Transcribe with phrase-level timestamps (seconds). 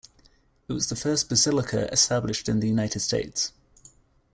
[0.67, 3.51] It was the first basilica established in the United States.